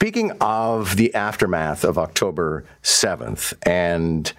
Speaking 0.00 0.30
of 0.40 0.94
the 0.94 1.12
aftermath 1.12 1.82
of 1.82 1.98
October 1.98 2.64
7th 2.84 3.52
and 3.66 4.32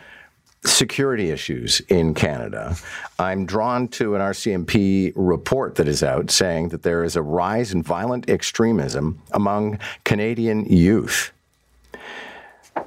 security 0.64 1.32
issues 1.32 1.82
in 1.90 2.14
Canada, 2.14 2.78
I'm 3.20 3.46
drawn 3.46 3.90
to 3.90 4.16
an 4.16 4.22
RCMP 4.22 5.12
report 5.18 5.76
that 5.76 5.86
is 5.86 6.02
out 6.02 6.32
saying 6.32 6.70
that 6.70 6.84
there 6.84 7.04
is 7.04 7.18
a 7.18 7.22
rise 7.22 7.74
in 7.74 7.84
violent 7.84 8.30
extremism 8.30 9.22
among 9.34 9.80
Canadian 10.06 10.64
youth. 10.64 11.34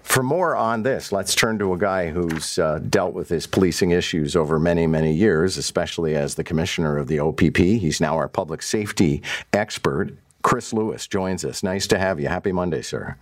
For 0.01 0.23
more 0.23 0.57
on 0.57 0.83
this, 0.83 1.13
let's 1.13 1.35
turn 1.35 1.59
to 1.59 1.75
a 1.75 1.79
guy 1.79 2.09
who's 2.09 2.59
uh, 2.59 2.79
dealt 2.89 3.13
with 3.13 3.29
his 3.29 3.47
policing 3.47 3.91
issues 3.91 4.35
over 4.35 4.59
many, 4.59 4.87
many 4.87 5.13
years, 5.13 5.59
especially 5.59 6.17
as 6.17 6.37
the 6.37 6.45
commissioner 6.45 6.97
of 6.97 7.09
the 7.09 7.19
OPP. 7.19 7.59
He's 7.59 8.01
now 8.01 8.17
our 8.17 8.29
public 8.29 8.63
safety 8.63 9.21
expert. 9.53 10.17
Chris 10.43 10.73
Lewis 10.73 11.07
joins 11.07 11.45
us. 11.45 11.63
Nice 11.63 11.87
to 11.89 11.99
have 11.99 12.21
you. 12.21 12.29
Happy 12.29 12.53
Monday, 12.53 12.83
sir. 12.83 13.17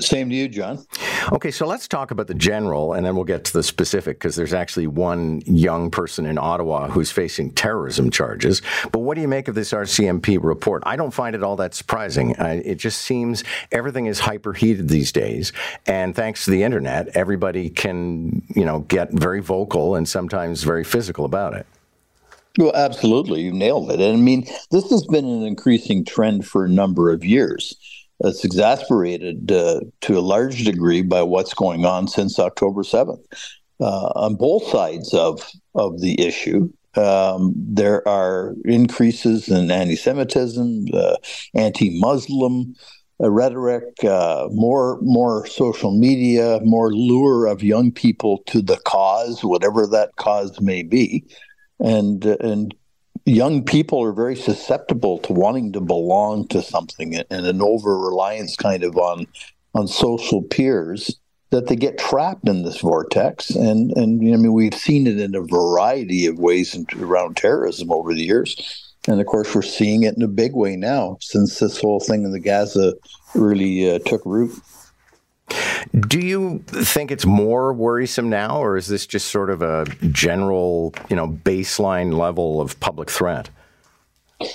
Same 0.00 0.28
to 0.28 0.34
you, 0.34 0.48
John. 0.48 0.84
Okay, 1.30 1.52
so 1.52 1.66
let's 1.66 1.86
talk 1.86 2.10
about 2.10 2.26
the 2.26 2.34
general 2.34 2.94
and 2.94 3.06
then 3.06 3.14
we'll 3.14 3.24
get 3.24 3.44
to 3.44 3.52
the 3.52 3.62
specific 3.62 4.18
because 4.18 4.34
there's 4.34 4.52
actually 4.52 4.88
one 4.88 5.40
young 5.46 5.88
person 5.88 6.26
in 6.26 6.36
Ottawa 6.36 6.88
who's 6.88 7.12
facing 7.12 7.52
terrorism 7.52 8.10
charges. 8.10 8.60
But 8.90 9.00
what 9.00 9.14
do 9.14 9.20
you 9.20 9.28
make 9.28 9.46
of 9.46 9.54
this 9.54 9.72
RCMP 9.72 10.42
report? 10.42 10.82
I 10.84 10.96
don't 10.96 11.12
find 11.12 11.36
it 11.36 11.44
all 11.44 11.54
that 11.56 11.74
surprising. 11.74 12.36
I, 12.38 12.54
it 12.54 12.74
just 12.74 13.02
seems 13.02 13.44
everything 13.70 14.06
is 14.06 14.18
hyperheated 14.18 14.88
these 14.88 15.12
days. 15.12 15.52
And 15.86 16.14
thanks 16.14 16.44
to 16.46 16.50
the 16.50 16.64
internet, 16.64 17.08
everybody 17.16 17.70
can, 17.70 18.42
you 18.54 18.64
know, 18.64 18.80
get 18.80 19.12
very 19.12 19.40
vocal 19.40 19.94
and 19.94 20.08
sometimes 20.08 20.64
very 20.64 20.82
physical 20.82 21.24
about 21.24 21.54
it. 21.54 21.66
Well, 22.58 22.72
absolutely. 22.74 23.42
You 23.42 23.52
nailed 23.52 23.90
it. 23.90 24.00
And 24.00 24.16
I 24.16 24.20
mean, 24.20 24.46
this 24.70 24.88
has 24.90 25.04
been 25.06 25.24
an 25.24 25.42
increasing 25.42 26.04
trend 26.04 26.46
for 26.46 26.64
a 26.64 26.68
number 26.68 27.10
of 27.10 27.24
years. 27.24 27.74
It's 28.20 28.44
exasperated 28.44 29.50
uh, 29.50 29.80
to 30.02 30.18
a 30.18 30.20
large 30.20 30.64
degree 30.64 31.02
by 31.02 31.22
what's 31.22 31.52
going 31.52 31.84
on 31.84 32.06
since 32.06 32.38
October 32.38 32.82
7th. 32.82 33.22
Uh, 33.80 34.12
on 34.14 34.36
both 34.36 34.64
sides 34.68 35.12
of, 35.12 35.50
of 35.74 36.00
the 36.00 36.20
issue, 36.24 36.70
um, 36.96 37.52
there 37.56 38.06
are 38.06 38.54
increases 38.64 39.48
in 39.48 39.68
anti 39.72 39.96
Semitism, 39.96 40.86
uh, 40.94 41.16
anti 41.54 41.98
Muslim 41.98 42.76
uh, 43.20 43.30
rhetoric, 43.30 43.84
uh, 44.04 44.46
more, 44.52 45.00
more 45.02 45.44
social 45.46 45.90
media, 45.90 46.60
more 46.62 46.92
lure 46.92 47.46
of 47.46 47.64
young 47.64 47.90
people 47.90 48.42
to 48.46 48.62
the 48.62 48.76
cause, 48.84 49.42
whatever 49.42 49.88
that 49.88 50.14
cause 50.14 50.60
may 50.60 50.84
be. 50.84 51.24
And, 51.80 52.24
and 52.24 52.74
young 53.24 53.64
people 53.64 54.02
are 54.02 54.12
very 54.12 54.36
susceptible 54.36 55.18
to 55.18 55.32
wanting 55.32 55.72
to 55.72 55.80
belong 55.80 56.46
to 56.48 56.62
something 56.62 57.16
and 57.16 57.46
an 57.46 57.62
over 57.62 57.98
reliance 57.98 58.56
kind 58.56 58.84
of 58.84 58.96
on 58.96 59.26
on 59.74 59.88
social 59.88 60.42
peers 60.42 61.18
that 61.50 61.66
they 61.68 61.76
get 61.76 61.98
trapped 61.98 62.48
in 62.48 62.62
this 62.62 62.80
vortex 62.80 63.50
and 63.50 63.92
and 63.96 64.20
I 64.20 64.36
mean 64.36 64.52
we've 64.52 64.74
seen 64.74 65.06
it 65.06 65.18
in 65.18 65.34
a 65.34 65.40
variety 65.40 66.26
of 66.26 66.38
ways 66.38 66.78
around 66.98 67.36
terrorism 67.36 67.90
over 67.90 68.12
the 68.12 68.22
years 68.22 68.94
and 69.08 69.20
of 69.20 69.26
course 69.26 69.54
we're 69.54 69.62
seeing 69.62 70.02
it 70.02 70.16
in 70.16 70.22
a 70.22 70.28
big 70.28 70.54
way 70.54 70.76
now 70.76 71.16
since 71.20 71.58
this 71.58 71.80
whole 71.80 72.00
thing 72.00 72.24
in 72.24 72.32
the 72.32 72.40
Gaza 72.40 72.94
really 73.34 73.90
uh, 73.90 73.98
took 74.00 74.22
root. 74.24 74.52
Do 76.08 76.18
you 76.18 76.60
think 76.66 77.10
it's 77.10 77.26
more 77.26 77.72
worrisome 77.72 78.30
now, 78.30 78.58
or 78.58 78.76
is 78.76 78.86
this 78.88 79.06
just 79.06 79.28
sort 79.28 79.50
of 79.50 79.62
a 79.62 79.84
general, 80.10 80.94
you 81.08 81.16
know, 81.16 81.28
baseline 81.28 82.16
level 82.16 82.60
of 82.60 82.78
public 82.80 83.10
threat? 83.10 83.50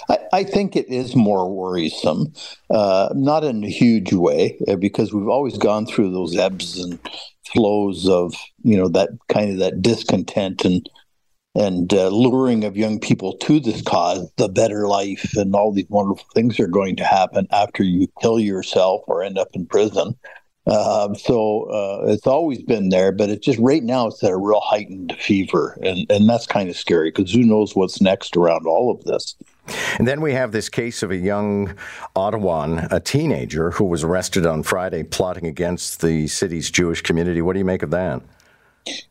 I, 0.10 0.18
I 0.34 0.44
think 0.44 0.76
it 0.76 0.88
is 0.90 1.16
more 1.16 1.50
worrisome, 1.50 2.34
uh, 2.70 3.10
not 3.14 3.44
in 3.44 3.64
a 3.64 3.70
huge 3.70 4.12
way, 4.12 4.60
uh, 4.68 4.76
because 4.76 5.14
we've 5.14 5.30
always 5.30 5.58
gone 5.58 5.86
through 5.86 6.12
those 6.12 6.36
ebbs 6.36 6.78
and 6.80 7.00
flows 7.54 8.08
of, 8.08 8.34
you 8.64 8.78
know, 8.78 8.90
that 8.90 9.10
kind 9.30 9.52
of 9.52 9.60
that 9.60 9.82
discontent 9.82 10.66
and 10.66 10.90
and 11.56 11.94
uh, 11.94 12.10
luring 12.10 12.64
of 12.64 12.78
young 12.78 13.00
people 13.00 13.36
to 13.38 13.60
this 13.60 13.82
cause, 13.82 14.32
the 14.38 14.48
better 14.48 14.88
life, 14.88 15.32
and 15.36 15.56
all 15.56 15.74
these 15.74 15.90
wonderful 15.90 16.26
things 16.34 16.60
are 16.60 16.68
going 16.68 16.96
to 16.96 17.04
happen 17.04 17.48
after 17.52 17.84
you 17.84 18.08
kill 18.22 18.40
yourself 18.40 19.02
or 19.08 19.24
end 19.24 19.38
up 19.38 19.50
in 19.54 19.66
prison. 19.66 20.16
Uh, 20.70 21.14
so 21.16 21.64
uh, 21.64 22.12
it's 22.12 22.28
always 22.28 22.62
been 22.62 22.90
there, 22.90 23.12
but 23.12 23.30
it's 23.30 23.44
just 23.44 23.58
right 23.58 23.84
now 23.84 24.08
it's 24.08 24.24
at 24.24 24.32
a 24.32 24.38
real 24.38 24.60
heightened 24.60 25.16
fever, 25.20 25.78
and 25.82 26.06
and 26.12 26.30
that's 26.30 26.46
kind 26.46 26.70
of 26.70 26.76
scary 26.76 27.10
because 27.10 27.34
who 27.34 27.44
knows 27.44 27.76
what's 27.76 28.00
next 28.02 28.38
around 28.38 28.68
all 28.68 28.92
of 28.92 29.04
this. 29.06 29.36
And 29.98 30.08
then 30.08 30.22
we 30.22 30.34
have 30.34 30.52
this 30.52 30.70
case 30.70 31.04
of 31.04 31.12
a 31.12 31.18
young 31.18 31.76
Ottawan, 32.16 32.88
a 32.92 33.00
teenager, 33.00 33.72
who 33.72 33.86
was 33.86 34.04
arrested 34.04 34.46
on 34.46 34.64
Friday 34.64 35.04
plotting 35.04 35.46
against 35.46 36.02
the 36.02 36.28
city's 36.28 36.70
Jewish 36.70 37.02
community. 37.02 37.42
What 37.42 37.54
do 37.54 37.60
you 37.60 37.66
make 37.66 37.84
of 37.84 37.92
that? 37.92 38.22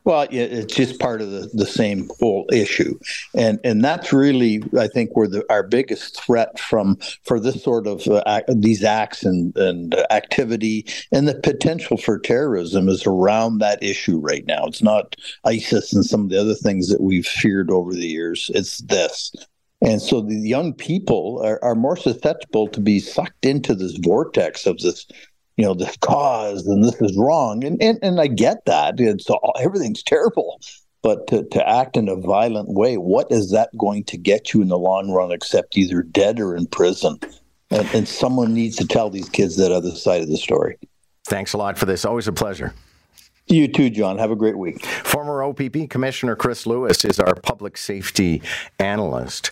Well, 0.05 0.27
it's 0.31 0.75
just 0.75 0.99
part 0.99 1.21
of 1.21 1.31
the, 1.31 1.51
the 1.53 1.67
same 1.67 2.09
whole 2.19 2.47
issue, 2.53 2.99
and 3.35 3.61
and 3.63 3.85
that's 3.85 4.13
really 4.13 4.63
I 4.79 4.89
think 4.89 5.17
where 5.17 5.29
the 5.29 5.45
our 5.51 5.63
biggest 5.63 6.21
threat 6.21 6.59
from 6.59 6.99
for 7.25 7.39
this 7.39 7.63
sort 7.63 7.87
of 7.87 8.07
uh, 8.09 8.43
these 8.49 8.83
acts 8.83 9.25
and 9.25 9.57
and 9.57 9.95
activity 10.11 10.87
and 11.13 11.29
the 11.29 11.39
potential 11.41 11.97
for 11.97 12.19
terrorism 12.19 12.89
is 12.89 13.07
around 13.07 13.59
that 13.59 13.83
issue 13.83 14.19
right 14.19 14.47
now. 14.47 14.65
It's 14.67 14.83
not 14.83 15.15
ISIS 15.45 15.93
and 15.93 16.05
some 16.05 16.23
of 16.23 16.31
the 16.31 16.41
other 16.41 16.55
things 16.55 16.89
that 16.89 17.01
we've 17.01 17.27
feared 17.27 17.71
over 17.71 17.93
the 17.93 18.09
years. 18.09 18.51
It's 18.55 18.79
this. 18.79 19.33
And 19.81 20.03
so 20.03 20.21
the 20.21 20.35
young 20.35 20.73
people 20.73 21.41
are, 21.45 21.63
are 21.63 21.77
more 21.77 21.97
susceptible 21.97 22.67
to 22.69 22.81
be 22.81 22.99
sucked 22.99 23.45
into 23.45 23.75
this 23.75 23.97
vortex 24.03 24.67
of 24.67 24.79
this 24.79 25.07
you 25.59 25.65
know 25.65 25.75
this 25.75 25.97
cause 25.99 26.67
and 26.67 26.83
this 26.83 26.99
is 27.03 27.15
wrong. 27.19 27.65
And 27.65 27.83
and, 27.83 27.99
and 28.01 28.21
i 28.21 28.29
get 28.29 28.65
that. 28.65 28.99
It's 28.99 29.29
all, 29.29 29.53
everything's 29.61 30.03
terrible. 30.03 30.61
But 31.03 31.27
to, 31.29 31.45
to 31.51 31.69
act 31.69 31.97
in 31.97 32.09
a 32.09 32.17
violent 32.17 32.71
way 32.71 32.97
what 32.97 33.31
is 33.31 33.51
that 33.51 33.77
going 33.77 34.05
to 34.05 34.17
get 34.17 34.55
you 34.55 34.63
in 34.63 34.69
the 34.69 34.79
long 34.79 35.11
run 35.11 35.33
except 35.33 35.77
either 35.77 36.03
dead 36.03 36.41
or 36.41 36.57
in 36.57 36.67
prison? 36.67 37.19
And, 37.71 37.87
and 37.93 38.09
someone 38.09 38.55
needs 38.55 38.77
to 38.77 38.87
tell 38.87 39.11
these 39.11 39.29
kids 39.29 39.57
that 39.57 39.73
other 39.73 39.91
side 39.91 40.23
of 40.23 40.29
the 40.29 40.39
story. 40.39 40.79
Thanks 41.27 41.53
a 41.53 41.59
lot 41.59 41.77
for 41.77 41.85
this. 41.85 42.07
Always 42.07 42.27
a 42.27 42.33
pleasure. 42.33 42.73
You 43.51 43.67
too, 43.67 43.89
John. 43.89 44.19
Have 44.19 44.31
a 44.31 44.37
great 44.37 44.59
week. 44.59 44.85
Former 44.85 45.43
OPP 45.43 45.89
Commissioner 45.89 46.37
Chris 46.37 46.67
Lewis 46.67 47.03
is 47.05 47.19
our 47.19 47.35
public 47.35 47.79
safety 47.79 48.43
analyst. 48.79 49.51